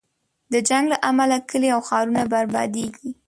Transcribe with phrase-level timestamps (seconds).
[0.53, 3.09] د جنګ له امله کلی او ښارونه بربادېږي.